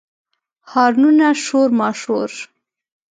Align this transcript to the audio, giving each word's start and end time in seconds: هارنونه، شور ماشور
هارنونه، 0.71 1.27
شور 1.43 1.69
ماشور 1.79 2.31